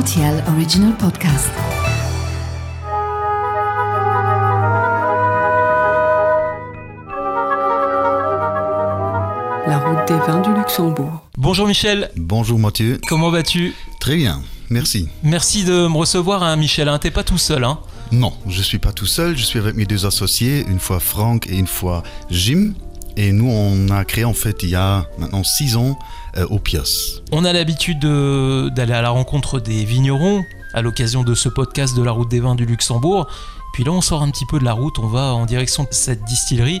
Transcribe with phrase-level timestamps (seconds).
[0.00, 1.50] RTL Original Podcast.
[9.66, 11.20] La route des vins du Luxembourg.
[11.38, 13.00] Bonjour Michel, Bonjour Mathieu.
[13.08, 13.74] comment vas-tu?
[14.00, 15.08] Très bien, merci.
[15.22, 16.88] Merci de me recevoir, hein, Michel.
[16.88, 17.78] Hein, T'es pas tout seul, hein?
[18.10, 21.46] Non, je suis pas tout seul, je suis avec mes deux associés, une fois Franck
[21.48, 22.72] et une fois Jim.
[23.16, 25.98] Et nous, on a créé en fait il y a maintenant six ans
[26.36, 27.20] euh, au Pios.
[27.30, 30.42] On a l'habitude de- d'aller à la rencontre des vignerons
[30.74, 33.26] à l'occasion de ce podcast de la route des vins du Luxembourg.
[33.74, 35.88] Puis là, on sort un petit peu de la route, on va en direction de
[35.92, 36.80] cette distillerie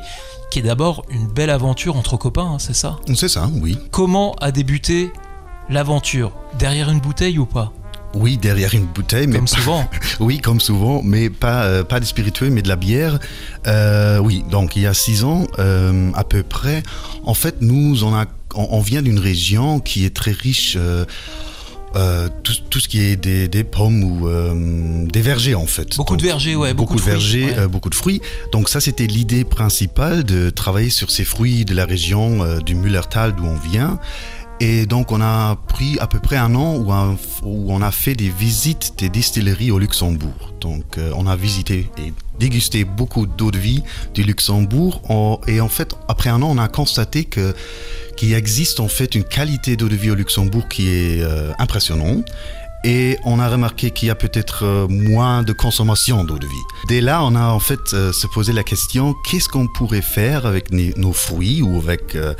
[0.50, 2.98] qui est d'abord une belle aventure entre copains, hein, c'est ça?
[3.14, 3.78] C'est ça, oui.
[3.90, 5.10] Comment a débuté
[5.70, 6.32] l'aventure?
[6.58, 7.72] Derrière une bouteille ou pas?
[8.14, 9.88] Oui, derrière une bouteille, mais Comme souvent.
[10.20, 13.18] oui, comme souvent, mais pas euh, pas des spiritueux, mais de la bière.
[13.66, 16.82] Euh, oui, donc il y a six ans euh, à peu près.
[17.24, 20.76] En fait, nous, on a, on, on vient d'une région qui est très riche.
[21.94, 25.96] euh, tout, tout ce qui est des, des pommes ou euh, des vergers en fait.
[25.96, 27.64] Beaucoup de vergers, ouais, beaucoup Beaucoup, de de fruits, vergers, ouais.
[27.64, 28.22] euh, beaucoup de fruits.
[28.50, 33.34] Donc ça c'était l'idée principale de travailler sur ces fruits de la région du Mullertal
[33.34, 33.98] d'où on vient.
[34.62, 36.92] Et donc on a pris à peu près un an où,
[37.42, 40.54] on a fait des visites des distilleries au Luxembourg.
[40.60, 43.82] Donc euh, on a visité et dégusté beaucoup d'eau de vie
[44.14, 45.02] du Luxembourg.
[45.48, 47.56] Et en fait, après un an, on a constaté que
[48.16, 52.24] qu'il existe en fait une qualité d'eau de vie au Luxembourg qui est euh, impressionnante.
[52.84, 56.64] Et on a remarqué qu'il y a peut-être euh, moins de consommation d'eau de vie.
[56.88, 60.46] Dès là, on a en fait euh, se posé la question qu'est-ce qu'on pourrait faire
[60.46, 62.34] avec nos fruits ou avec euh,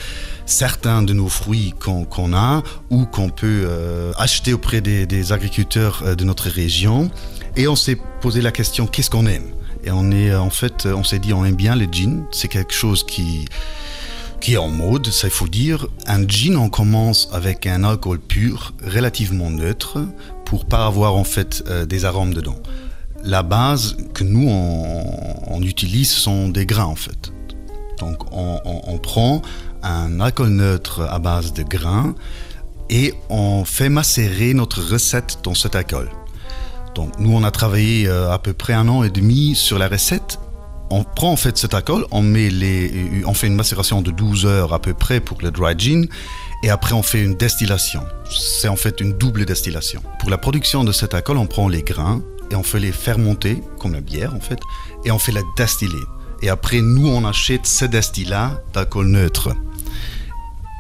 [0.45, 3.69] certains de nos fruits qu'on a ou qu'on peut
[4.17, 7.11] acheter auprès des, agriculteurs de notre région?
[7.57, 9.47] Et on s'est posé la question qu'est-ce qu'on aime?
[9.85, 12.25] Et on est en fait, on s'est dit on aime bien le gin.
[12.33, 13.47] C'est quelque chose qui
[14.43, 15.87] qui est en mode, ça il faut dire.
[16.07, 19.99] Un gin, on commence avec un alcool pur, relativement neutre,
[20.45, 22.57] pour pas avoir en fait euh, des arômes dedans.
[23.25, 27.33] La base que nous on, utilise sont des grains en fait.
[28.01, 29.43] Donc on, on- on prend
[29.85, 32.15] un alcool neutre à base de grains
[32.91, 36.09] et on fait macérer notre recette dans cet alcool.
[36.97, 39.87] Donc nous on a travaillé euh, à peu près un an et demi sur la
[39.89, 40.22] recette
[40.93, 44.45] on prend en fait cet alcool, on, met les, on fait une macération de 12
[44.45, 46.07] heures à peu près pour le dry gin,
[46.63, 48.03] et après on fait une destillation.
[48.31, 50.03] C'est en fait une double destillation.
[50.21, 53.63] Pour la production de cet alcool, on prend les grains et on fait les fermenter,
[53.79, 54.61] comme la bière en fait,
[55.05, 56.05] et on fait la destiller.
[56.43, 59.55] Et après, nous, on achète ce destillat d'alcool neutre.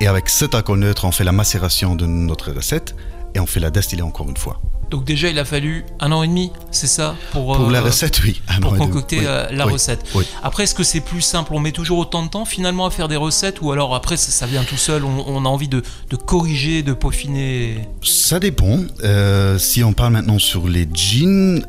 [0.00, 2.94] Et avec cet alcool neutre, on fait la macération de notre recette,
[3.34, 4.60] et on fait la destiller encore une fois.
[4.92, 7.84] Donc déjà, il a fallu un an et demi, c'est ça Pour, Pour la euh,
[7.84, 8.42] recette, oui.
[8.46, 9.24] un pour concocter Oui.
[9.26, 9.72] euh, la Oui.
[9.72, 10.04] recette.
[10.14, 10.24] Oui.
[10.42, 13.08] Après, est-ce que c'est plus simple On met toujours autant de temps finalement à faire
[13.08, 15.82] des recettes ou alors après ça, ça vient tout seul on, on a envie de,
[16.10, 17.88] de corriger, de peaufiner?
[18.02, 18.80] Ça dépend.
[19.02, 21.64] Euh, si on parle maintenant sur les jeans,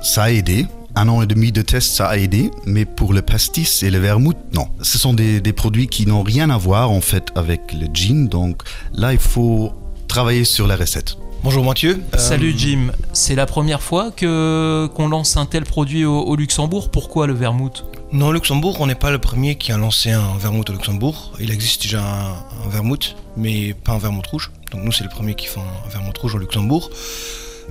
[0.00, 0.66] ça a aidé.
[0.94, 2.50] Un an et demi de test, ça a aidé.
[2.66, 4.68] Mais pour le pastis et le vermouth, non.
[4.80, 8.28] Ce sont des, des produits qui n'ont rien à voir en fait avec le gin.
[8.28, 8.62] Donc
[8.94, 9.72] là, il faut
[10.08, 11.16] travailler sur la recette.
[11.46, 12.02] Bonjour Mathieu.
[12.12, 16.34] Euh, Salut Jim, c'est la première fois que qu'on lance un tel produit au, au
[16.34, 16.90] Luxembourg.
[16.90, 17.84] Pourquoi le vermouth?
[18.10, 21.34] Non, au Luxembourg, on n'est pas le premier qui a lancé un vermouth au Luxembourg.
[21.38, 24.50] Il existe déjà un, un vermouth, mais pas un vermouth rouge.
[24.72, 26.90] Donc nous, c'est le premier qui fait un, un vermouth rouge au Luxembourg.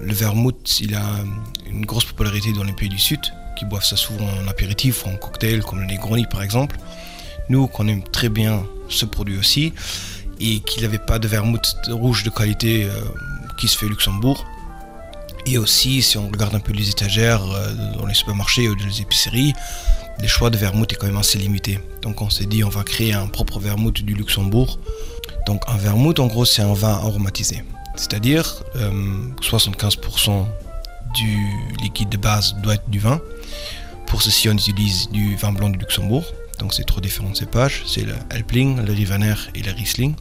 [0.02, 1.04] Le vermouth, il a
[1.70, 3.20] une grosse popularité dans les pays du Sud,
[3.60, 6.78] qui boivent ça souvent en apéritif ou en cocktail, comme le Negroni par exemple.
[7.50, 9.74] Nous, qu'on aime très bien ce produit aussi,
[10.40, 12.92] et qu'il n'avait pas de vermouth rouge de qualité euh,
[13.58, 14.46] qui se fait au Luxembourg.
[15.46, 18.86] Et aussi, si on regarde un peu les étagères euh, dans les supermarchés ou dans
[18.86, 19.54] les épiceries,
[20.20, 21.80] les choix de vermouth est quand même assez limité.
[22.02, 24.80] Donc on s'est dit on va créer un propre vermouth du Luxembourg.
[25.46, 27.64] Donc un vermouth en gros c'est un vin aromatisé.
[27.96, 28.92] C'est-à-dire euh,
[29.42, 30.46] 75%
[31.16, 31.48] du
[31.82, 33.22] liquide de base doit être du vin.
[34.08, 36.26] Pour ceci on utilise du vin blanc du Luxembourg.
[36.60, 37.84] Donc c'est trois différents cépages.
[37.86, 40.16] C'est le Elbling, le Rivaner et le Riesling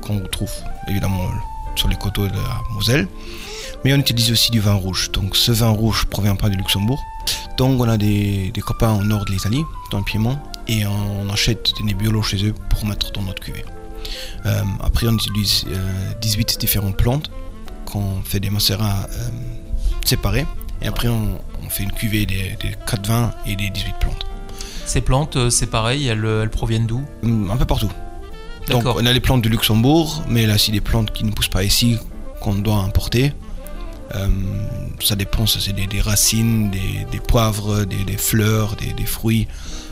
[0.00, 0.52] qu'on retrouve
[0.88, 1.28] évidemment
[1.76, 3.08] sur les coteaux de la Moselle.
[3.84, 5.10] Mais on utilise aussi du vin rouge.
[5.12, 7.02] Donc ce vin rouge provient pas du Luxembourg.
[7.56, 10.38] Donc on a des, des copains au nord de l'Italie, dans le Piémont,
[10.68, 13.64] et on achète des nébiolos chez eux pour mettre dans notre cuvée.
[14.46, 17.30] Euh, après on utilise euh, 18 différentes plantes
[17.86, 19.28] qu'on fait des macérats euh,
[20.04, 20.46] séparés.
[20.82, 24.26] Et après on, on fait une cuvée des, des 4 vins et des 18 plantes.
[24.86, 27.02] Ces plantes, euh, c'est pareil, elles, elles proviennent d'où?
[27.22, 27.90] Un peu partout.
[28.68, 31.48] Donc on a les plantes du Luxembourg, mais a aussi des plantes qui ne poussent
[31.48, 31.98] pas ici,
[32.40, 33.32] qu'on doit importer.
[34.14, 34.28] Euh,
[35.00, 39.48] ça dépend, ça c'est des, des racines, des, des poivres, des, des fleurs, des, fruits.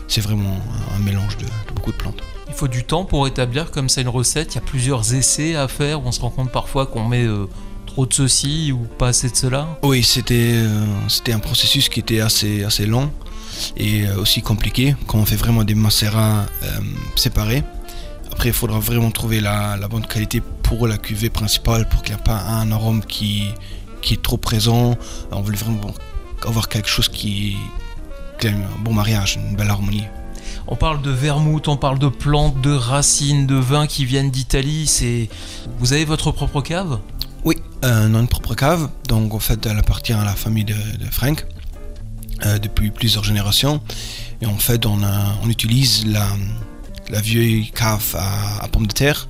[0.07, 0.57] C'est vraiment
[0.91, 2.21] un, un mélange de, de beaucoup de plantes.
[2.53, 4.53] Il faut du temps pour établir comme ça une recette.
[4.53, 6.05] Il y a plusieurs essais à faire.
[6.05, 7.47] On se rend compte parfois qu'on met euh,
[7.87, 11.99] Trop de ceci ou pas assez de cela Oui, c'était euh, c'était un processus qui
[11.99, 13.11] était assez, assez long
[13.75, 16.45] et euh, aussi compliqué quand on fait vraiment des macérats
[17.15, 17.63] séparés.
[18.33, 22.15] Après, il faudra vraiment trouver la, la bonne qualité pour la cuvée principale pour qu'il
[22.15, 23.43] n'y ait pas un arôme qui,
[24.01, 24.97] qui est trop présent.
[25.31, 25.93] On voulait vraiment
[26.45, 27.55] avoir quelque chose qui,
[28.39, 30.05] qui a un bon mariage, une belle harmonie.
[30.67, 34.87] On parle de vermouth, on parle de plantes, de racines, de vins qui viennent d'Italie.
[34.87, 35.29] C'est
[35.77, 36.99] vous avez votre propre cave?
[37.45, 38.89] Oui, euh, on a une propre cave.
[39.07, 41.45] Donc en fait, elle appartient à la famille de, de Frank
[42.47, 43.79] euh, depuis plusieurs générations.
[44.41, 46.25] Et en fait, on, a- on utilise la,
[47.13, 49.27] la vieille cave à, à pommes de terre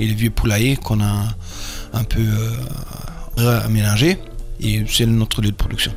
[0.00, 1.24] et les vieux poulaillers qu'on a
[1.92, 2.26] un peu
[3.38, 4.18] euh, aménagé.
[4.60, 5.92] Et c'est notre lieu de production.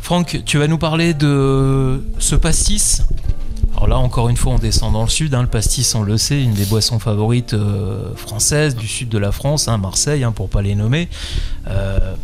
[0.00, 3.02] Franck, tu vas nous parler de ce pastis.
[3.74, 5.34] Alors là, encore une fois, on descend dans le sud.
[5.34, 5.42] hein.
[5.42, 9.32] Le pastis, on le sait, une des boissons favorites euh, françaises du sud de la
[9.32, 11.08] France, hein, Marseille, hein, pour pas les nommer.
[11.66, 12.14] Euh,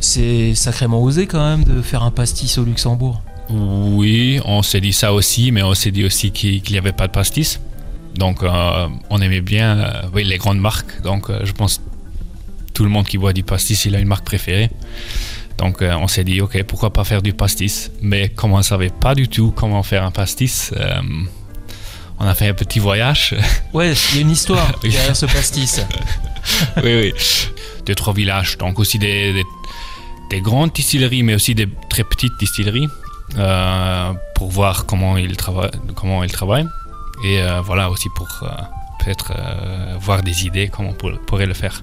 [0.00, 3.20] c'est sacrément osé quand même de faire un pastis au Luxembourg.
[3.50, 7.06] Oui, on s'est dit ça aussi, mais on s'est dit aussi qu'il n'y avait pas
[7.06, 7.60] de pastis.
[8.20, 11.00] Donc, euh, on aimait bien euh, oui, les grandes marques.
[11.00, 11.80] Donc, euh, je pense
[12.74, 14.70] tout le monde qui boit du pastis, il a une marque préférée.
[15.56, 17.90] Donc, on s'est dit, ok, pourquoi pas faire du pastis?
[18.00, 20.72] Mais comme on ne savait pas du tout comment faire un pastis,
[22.18, 23.34] on a fait un petit voyage.
[23.74, 25.80] Ouais, il y a une histoire derrière ce pastis.
[26.84, 27.14] oui, oui.
[27.84, 28.56] Deux, trois villages.
[28.58, 29.44] Donc aussi des, des,
[30.30, 32.88] des grandes distilleries, mais aussi des très petites distilleries
[34.34, 35.36] pour voir comment ils.
[35.94, 36.68] Comment ils travaillent.
[37.24, 38.48] Et euh, voilà aussi pour euh,
[38.98, 41.82] peut-être euh, voir des idées comment on pour- pourrait le faire.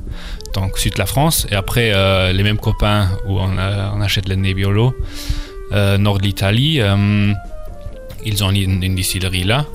[0.54, 1.48] Donc sud de la France.
[1.52, 1.92] Et après,
[2.34, 3.58] les mêmes copains où on,
[4.02, 4.96] achète le Nebbiolo,
[5.74, 6.80] euh, nord de l'Italie,
[8.26, 9.66] ils ont une, une distillerie là.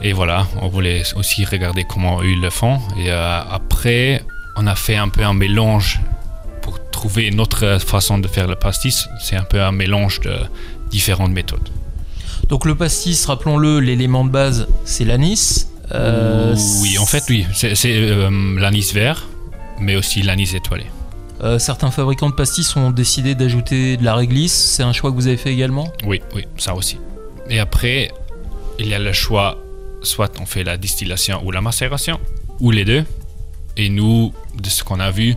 [0.00, 2.80] Et voilà, on voulait aussi regarder comment ils le font.
[2.98, 4.22] Et après,
[4.56, 6.00] on a fait un peu un mélange
[6.60, 9.08] pour trouver notre façon de faire le pastis.
[9.20, 10.34] C'est un peu un mélange de
[10.90, 11.68] différentes méthodes.
[12.48, 15.68] Donc le pastis, rappelons-le, l'élément de base, c'est l'anis.
[15.94, 17.46] Euh, oui, en fait, oui.
[17.54, 19.28] C'est euh, l'anis vert,
[19.80, 20.84] mais aussi l'anis étoilé.
[21.42, 24.52] euh, certains fabricants de pastis ont décidé d'ajouter de la réglisse.
[24.52, 25.90] C'est un choix que vous avez fait également?
[26.04, 26.98] Oui, oui, ça aussi.
[27.50, 28.10] Et après,
[28.78, 29.58] il y a le choix,
[30.02, 32.20] soit on fait la distillation ou la macération,
[32.60, 33.04] ou les deux.
[33.76, 35.34] Et nous, de ce qu'on a vu,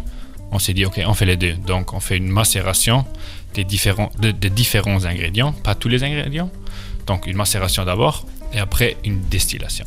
[0.52, 1.54] on s'est dit, ok, on fait les deux.
[1.66, 3.06] Donc, on fait une macération
[3.54, 6.50] des différents, de, de différents ingrédients, pas tous les ingrédients.
[7.06, 9.86] Donc, une macération d'abord, et après, une distillation.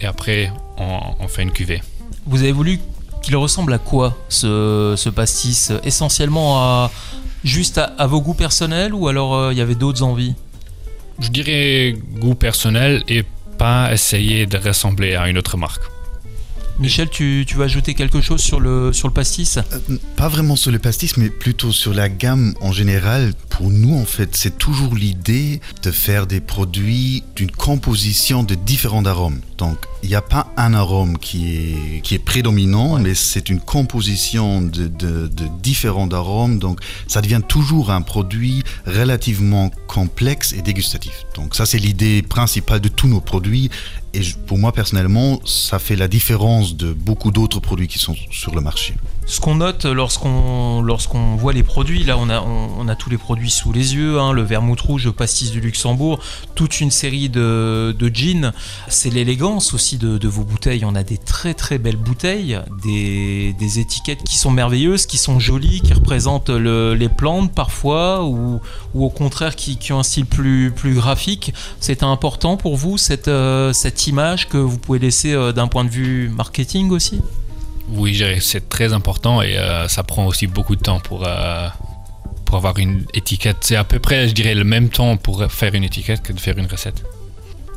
[0.00, 1.82] Et après, on, on fait une cuvée.
[2.26, 2.80] Vous avez voulu
[3.22, 5.72] qu'il ressemble à quoi ce, ce pastis?
[5.84, 6.90] Essentiellement à
[7.44, 10.34] juste à, à vos goûts personnels ou alors euh, il y avait d'autres envies?
[11.18, 13.24] Je dirais goût personnel et
[13.58, 15.82] pas essayer de ressembler à une autre marque.
[16.78, 19.58] Michel, tu, tu vas ajouter quelque chose sur le, sur le pastis?
[19.58, 19.62] Euh,
[20.16, 23.34] Pas vraiment sur le pastis, mais plutôt sur la gamme en général.
[23.50, 29.04] Pour nous, en fait, c'est toujours l'idée de faire des produits d'une composition de différents
[29.04, 29.40] arômes.
[29.58, 33.60] Donc, il n'y a pas un arôme qui est, qui est prédominant, mais c'est une
[33.60, 36.58] composition de, de- de différents arômes.
[36.58, 41.12] Donc, ça devient toujours un produit relativement complexe et dégustatif.
[41.36, 43.70] Donc, ça, c'est l'idée principale de tous nos produits.
[44.14, 48.54] Et pour moi, personnellement, ça fait la différence de beaucoup d'autres produits qui sont sur
[48.54, 48.94] le marché.
[49.24, 53.50] Ce qu'on note lorsqu'on voit les produits, là on a, on, a tous les produits
[53.50, 56.18] sous les yeux, hein, le vermouth rouge, le pastis du Luxembourg,
[56.54, 58.52] toute une série de, de jeans.
[58.88, 60.84] C'est l'élégance aussi de, de vos bouteilles.
[60.84, 65.40] On a des très très belles bouteilles, des, des étiquettes qui sont merveilleuses, qui sont
[65.40, 68.60] jolies, qui représentent le- les plantes parfois, ou,
[68.94, 71.54] ou au contraire qui, qui ont un style plus, plus graphique.
[71.80, 75.84] C'est important pour vous cette, euh, cette image que vous pouvez laisser euh, d'un point
[75.84, 77.22] de vue marketing aussi?
[77.94, 81.68] Oui, c'est très important et euh, ça prend aussi beaucoup de temps pour, euh,
[82.44, 83.58] pour avoir une étiquette.
[83.60, 86.40] C'est à peu près, je dirais, le même temps pour faire une étiquette que de
[86.40, 87.04] faire une recette.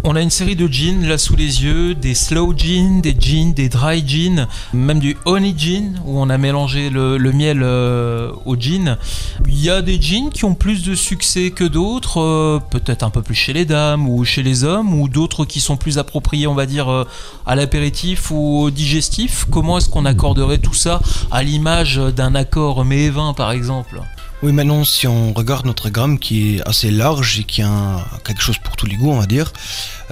[0.08, 3.56] On a une série de jeans là sous les yeux, des slow jeans, des jeans,
[3.56, 8.56] des dry jeans, même du honey jean où on a mélangé le, miel euh, au
[8.56, 9.00] jean.
[9.48, 13.10] Il y a des jeans qui ont plus de succès que d'autres, euh, peut-être un
[13.10, 16.46] peu plus chez les dames ou chez les hommes, ou d'autres qui sont plus appropriés,
[16.46, 17.08] on va dire, euh,
[17.48, 19.48] à l'apéritif ou au digestif.
[19.50, 24.04] Comment est-ce qu'on accorderait tout ça à l'image d'un accord mets et vin par exemple?
[24.44, 28.42] Oui, maintenant, si on regarde notre gamme qui est assez large et qui a quelque
[28.42, 29.52] chose pour tous les goûts, on va dire,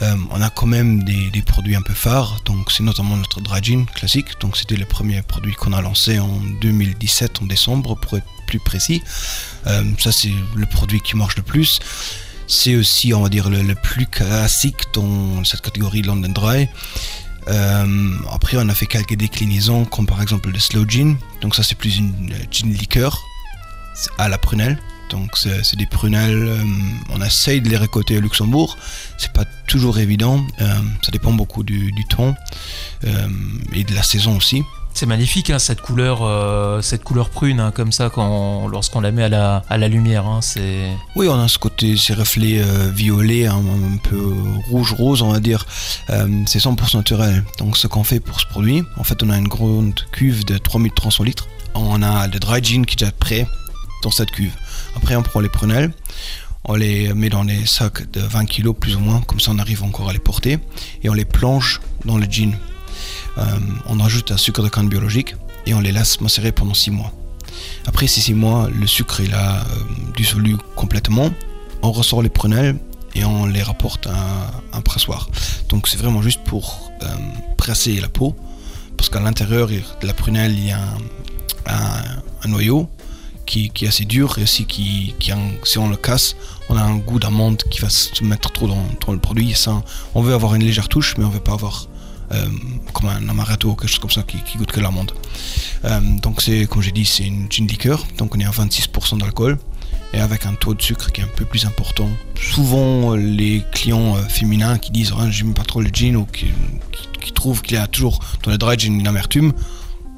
[0.02, 2.40] euh, on a quand même des, produits un peu phares.
[2.46, 4.40] Donc, c'est notamment notre dry gin classique.
[4.40, 8.60] Donc, c'était le premier produit qu'on a lancé en 2017, en décembre, pour être plus
[8.60, 9.04] précis.
[9.68, 11.80] Euh, ça, c'est le produit qui marche le plus.
[12.48, 16.70] C'est aussi, on va dire, le, plus classique dans cette catégorie London Dry.
[17.50, 21.18] Euh, après, on a fait quelques déclinaisons, comme par exemple le slow gin.
[21.42, 23.22] Donc ça, c'est plus une gin liqueur
[24.18, 24.78] à la prunelle.
[25.10, 26.64] Donc c'est des prunelles, euh,
[27.10, 28.78] on essaye de les récolter au Luxembourg.
[29.18, 30.44] C'est pas toujours évident.
[30.58, 32.36] ça dépend beaucoup du, du ton
[33.74, 34.64] et de la saison aussi.
[34.94, 39.12] C'est magnifique hein, cette couleur, euh, cette couleur prune hein, comme ça quand lorsqu'on la
[39.12, 40.28] met à la, à la lumière.
[40.28, 43.64] Hein, c'est oui, on a ce côté, ces reflets euh, violets, un,
[44.04, 44.34] peu
[44.70, 45.66] rouge rose, on va dire.
[46.12, 47.44] Euh, c'est 100% naturel.
[47.58, 50.60] Donc ce qu'on fait pour ce produit, en fait, on a une grande cuve de
[50.60, 51.48] 3300 litres.
[51.74, 53.48] On a le dry gin qui est déjà prêt
[54.04, 54.54] dans cette cuve.
[54.96, 55.92] Après, on prend les prunelles,
[56.66, 59.60] on les met dans des sacs de 20 kg plus ou moins, comme ça on
[59.60, 60.60] arrive encore à les porter,
[61.04, 62.56] et on les plonge dans le gin
[63.38, 63.44] euh,
[63.88, 67.12] on ajoute un sucre de canne biologique et on les laisse macérer pendant 6 mois.
[67.86, 71.32] Après ces 6 mois, le sucre est là euh, dissolu complètement.
[71.82, 72.78] On ressort les prunelles
[73.16, 75.30] et on les rapporte à un pressoir.
[75.70, 77.08] Donc c'est vraiment juste pour euh,
[77.58, 78.36] presser la peau,
[78.98, 80.80] parce qu'à l'intérieur de la prunelle, il y a
[81.68, 82.90] un, noyau
[83.74, 85.14] qui, est assez dur et aussi qui,
[85.64, 86.36] si on le casse,
[86.70, 89.54] on a un goût d'amande qui va se mettre trop dans, le produit.
[90.16, 91.88] On veut avoir une légère touche, mais on veut pas avoir
[92.32, 92.46] euh,
[92.94, 95.12] comme un amaretto ou quelque chose comme ça qui, goûte que l'amande.
[95.86, 99.20] Euh, donc c'est, comme j'ai dit, c'est une gin liqueur, donc on est à 26%
[99.20, 99.58] d'alcool
[100.14, 102.10] et avec un taux de sucre qui est un peu plus important.
[102.36, 106.52] Souvent, les clients euh, féminins qui disent ah, j'aime pas trop le gin ou qui,
[107.34, 109.54] trouvent qu'il y a toujours dans le dry gin une amertume,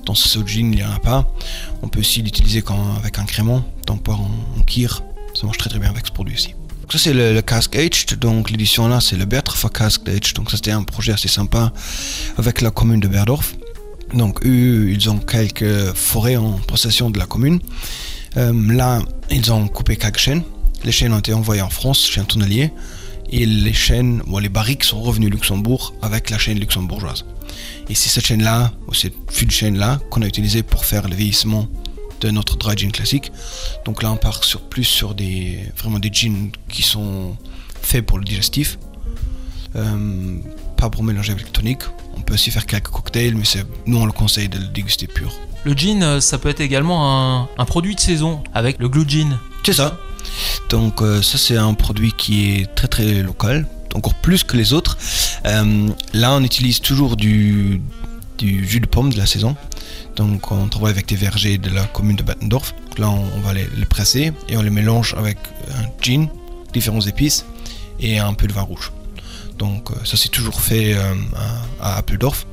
[0.05, 1.31] dans ce gin il n'y en a pas.
[1.81, 2.63] On peut aussi l'utiliser
[2.97, 5.03] avec un crément, donc pas en, en kir.
[5.33, 6.55] Ça marche très très bien avec ce produit aussi.
[6.91, 10.57] Ça c'est le, Cask Aged, donc l'édition là c'est le Bertrand Cask Aged, donc ça
[10.57, 11.73] c'était un projet assez sympa
[12.37, 13.55] avec la commune de Berdorf.
[14.13, 17.59] Donc eux, ils ont quelques forêts en possession de la commune.
[18.37, 20.43] Euh, là, ils ont coupé quelques chaînes.
[20.83, 22.71] Les chaînes ont été envoyées en France chez un tonnelier.
[23.29, 27.25] Et les chaînes, bon, les barriques sont revenues au Luxembourg avec la chaîne luxembourgeoise.
[27.89, 31.67] Et c'est cette chaîne-là, ou cette de chaîne-là, qu'on a utilisé pour faire le vieillissement
[32.21, 33.31] de notre dry gin classique.
[33.85, 37.35] Donc là, on part sur, plus sur des, vraiment des gins qui sont
[37.81, 38.77] faits pour le digestif.
[39.75, 40.37] Euh,
[40.77, 41.79] pas pour mélanger avec le tonic.
[42.17, 43.43] On peut aussi faire quelques cocktails, mais
[43.85, 45.33] nous on le conseille de le déguster pur.
[45.65, 49.37] Le gin, euh, ça peut être également un, produit de saison avec le glue gin.
[49.65, 49.97] C'est ça.
[50.69, 54.73] Donc euh, ça c'est un produit qui est très très local, encore plus que les
[54.73, 54.97] autres.
[55.43, 57.81] là on utilise toujours du,
[58.39, 59.55] jus de pomme de la saison.
[60.15, 62.73] Donc on travaille avec des vergers de la commune de Bettendorf.
[62.97, 65.37] Là on, va les, presser et on les mélange avec
[65.77, 66.27] un gin,
[66.73, 67.45] différentes épices
[67.99, 68.91] et un peu de vin rouge.
[69.57, 71.13] Donc euh, ça c'est toujours fait euh,
[71.79, 72.45] à, Appeldorf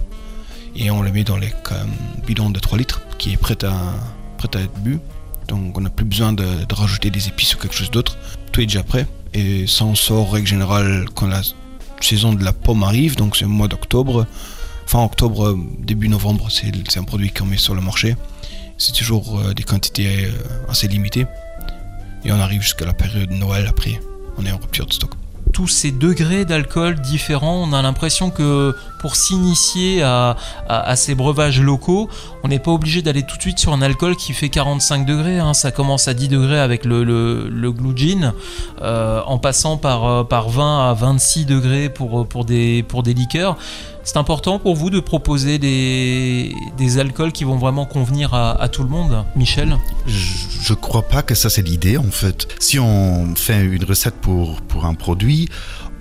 [0.76, 1.84] et on le met dans les euh,
[2.26, 3.70] bidons de 3 litres qui est prêt à
[4.58, 4.98] être bu.
[5.56, 8.16] Donc on n'a plus besoin de, rajouter des épices ou quelque chose d'autre.
[8.52, 11.42] Tout est déjà prêt et ça on sort règle générale quand la
[12.00, 14.26] saison de la pomme arrive, donc c'est le mois d'octobre
[14.92, 18.14] fin octobre, euh, début novembre, c'est un produit qu'on met sur le marché.
[18.76, 20.32] C'est toujours euh, des quantités euh,
[20.68, 21.24] assez limitées.
[22.24, 23.98] Et on arrive jusqu'à la période de Noël après,
[24.36, 25.21] on est en rupture de stock
[25.52, 30.36] tous ces degrés d'alcool différents, on a l'impression que pour s'initier à,
[30.96, 32.08] ces breuvages locaux,
[32.44, 35.38] on n'est pas obligé d'aller tout de suite sur un alcool qui fait 45 degrés.
[35.38, 35.54] Hein.
[35.54, 38.32] Ça commence à 10 degrés avec le, le, glue gin,
[38.80, 42.46] en passant par, par 20 à 26 degrés pour, pour,
[42.88, 43.56] pour des liqueurs.
[44.04, 48.88] C'est important pour vous de proposer des, alcools qui vont vraiment convenir à, tout le
[48.88, 49.76] monde, Michel?
[50.06, 52.48] Je ne crois pas que ça c'est l'idée en fait.
[52.58, 55.48] Si on fait une recette pour, pour un produit,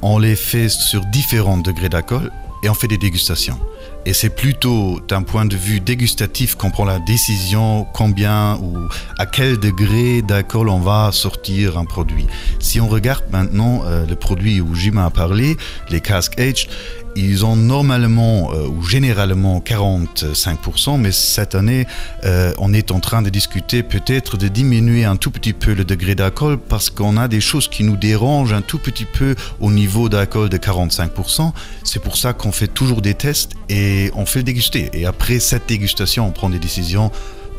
[0.02, 2.32] on les fait sur différents degrés d'alcool
[2.64, 3.60] et on fait des dégustations.
[4.06, 8.78] Et c'est plutôt d'un point de vue dégustatif qu'on prend la décision combien ou
[9.20, 12.26] à quel degré d'alcool on va sortir un produit.
[12.60, 15.56] Si on regarde maintenant euh, le produit où Jim a parlé,
[15.90, 16.68] les Cask Aged,
[17.16, 21.86] ils ont normalement euh, ou généralement 45%, mais cette année,
[22.24, 25.84] euh, on est en train de discuter peut-être de diminuer un tout petit peu le
[25.84, 29.72] degré d'alcool parce qu'on a des choses qui nous dérangent un tout petit peu au
[29.72, 31.52] niveau d'alcool de 45%.
[31.84, 34.90] C'est pour ça qu'on fait toujours des tests et on fait le déguster.
[34.94, 37.12] Et après cette dégustation, on prend des décisions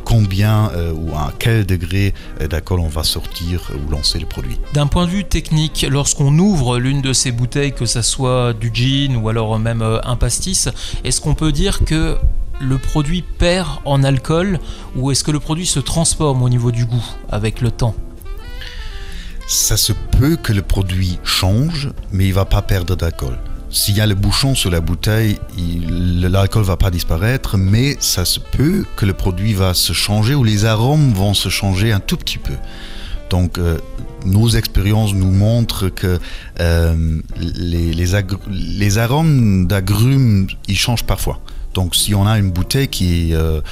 [0.05, 4.59] combien euh, ou à quel degré euh, d'alcool on va sortir ou lancer le produit.
[4.75, 8.71] D'un point de vue technique, lorsqu'on ouvre l'une de ces bouteilles, que ce soit du
[8.73, 10.69] gin ou alors même euh, un pastis,
[11.05, 12.17] est-ce qu'on peut dire que
[12.61, 14.59] le produit perd en alcool
[14.97, 17.95] ou est-ce que le produit se transforme au niveau du goût avec le temps?
[19.49, 23.37] Ça se peut que le produit change, mais il va pas perdre d'alcool.
[23.73, 28.39] S'il y a le bouchon sur la bouteille, l'alcool va pas disparaître, mais ça se
[28.39, 32.19] peut que le produit va se changer ou les arômes vont se changer un tout
[32.19, 32.53] petit peu.
[33.31, 33.79] Donc, euh,
[34.27, 36.21] nos expériences nous montrent que
[36.61, 41.41] euh, les, les, arômes d'agrumes, ils changent parfois.
[41.73, 43.63] Donc, si on a une bouteille qui euh,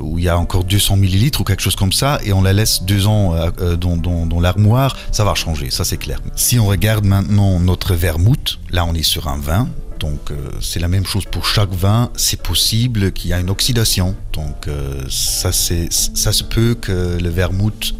[0.00, 2.52] où il y a encore 200 millilitres ou quelque chose comme ça, et on la
[2.52, 3.34] laisse deux ans
[3.78, 6.20] dans, dans, dans l'armoire, ça va changer, ça c'est clair.
[6.34, 9.68] Si on regarde maintenant notre vermouth, là on est sur un vin,
[9.98, 12.10] donc euh, c'est la même chose pour chaque vin.
[12.16, 14.14] C'est possible qu'il y ait une oxydation.
[14.32, 17.94] Donc euh, ça, ça se peut que le vermouth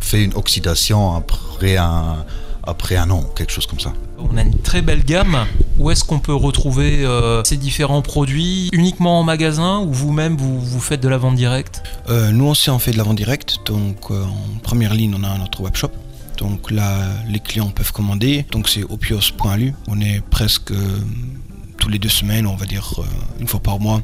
[0.00, 2.24] fait une oxydation après un,
[2.64, 3.92] après un an, quelque chose comme ça.
[4.18, 5.46] On a une très belle gamme.
[5.78, 8.68] Où est-ce qu'on peut retrouver euh, ces différents produits?
[8.72, 11.82] Uniquement en magasin ou vous-même vous, vous faites de la vente directe?
[12.08, 13.58] Nous aussi on fait de la vente directe.
[13.66, 15.90] Donc en première ligne on a notre webshop
[16.42, 18.44] donc là, les clients peuvent commander.
[18.50, 19.74] Donc c'est opios.lu.
[19.86, 20.98] On est presque euh,
[21.78, 23.04] tous les deux semaines, on va dire euh,
[23.40, 24.02] une fois par mois.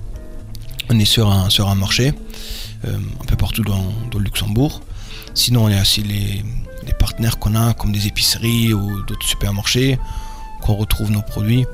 [0.88, 2.12] On est sur un, sur un marché, euh,
[2.84, 4.82] un peu partout dans, le Luxembourg.
[5.34, 6.44] Sinon, on a aussi les,
[6.98, 9.98] partenaires qu'on a, comme des épiceries ou d'autres supermarchés,
[10.62, 11.66] qu'on retrouve nos produits.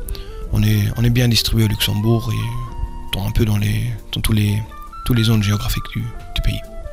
[0.52, 3.58] On est, bien distribué au Luxembourg et dans, un peu dans,
[4.22, 4.62] tous les,
[5.04, 6.02] tous les zones géographiques du.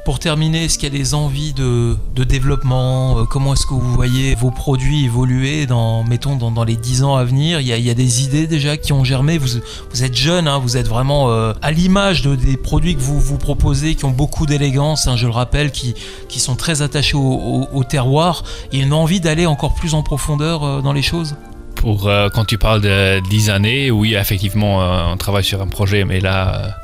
[0.04, 3.94] Pour terminer, est-ce qu'il y a des envies de, développement euh, Comment est-ce que vous
[3.94, 7.62] voyez vos produits évoluer dans, mettons, dans, les 10 ans à venir?
[7.62, 9.38] Il y, a, des idées déjà qui ont germé?
[9.38, 9.58] Vous,
[10.04, 13.38] êtes jeune, hein, vous êtes vraiment euh, à l'image de, des produits que vous vous
[13.38, 15.94] proposez, qui ont beaucoup d'élégance, hein, je le rappelle, qui,
[16.40, 18.44] sont très attachés au, terroir.
[18.72, 21.36] Il y a envie d'aller encore plus en profondeur euh, dans les choses?
[21.76, 24.80] Pour, quand tu parles de 10 années, oui, effectivement,
[25.12, 26.81] on travaille sur un projet, mais là,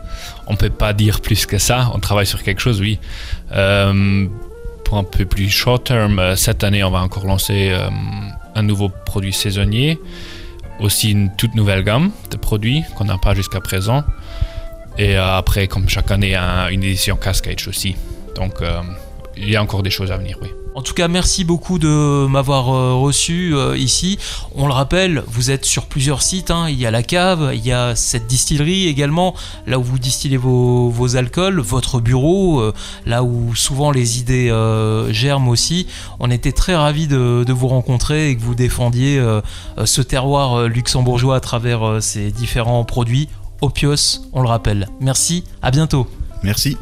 [0.48, 1.92] on peut pas dire plus que ça.
[1.94, 3.00] On travaille sur quelque chose, oui.
[3.52, 4.28] Euh,
[4.84, 7.90] pour un peu plus short term, euh, cette année, on va encore lancer euh,
[8.56, 10.00] un nouveau produit saisonnier.
[10.80, 14.04] Aussi une toute nouvelle gamme de produits qu'on n'a pas jusqu'à présent.
[15.00, 17.96] Et après, comme chaque année, une édition Cascade aussi.
[18.36, 18.56] Donc,
[19.36, 20.50] il y a encore des choses à venir, oui.
[20.78, 24.20] En tout cas, merci beaucoup de m'avoir euh, reçu euh, ici.
[24.54, 26.52] On le rappelle, vous êtes sur plusieurs sites.
[26.52, 26.70] Hein.
[26.70, 29.34] Il y a la cave, il y a cette distillerie également,
[29.66, 32.74] là où vous distillez vos, alcools, votre bureau, euh,
[33.08, 34.54] là où souvent les idées
[35.10, 35.88] germent aussi.
[36.20, 39.20] On était très ravis de, de, vous rencontrer et que vous défendiez
[39.84, 43.30] ce terroir luxembourgeois à travers ces différents produits.
[43.62, 44.88] Opios, on le rappelle.
[45.02, 46.06] Merci, à bientôt.
[46.44, 46.78] Merci.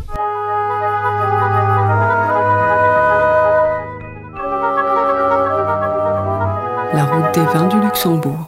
[7.36, 8.48] Des vins du Luxembourg.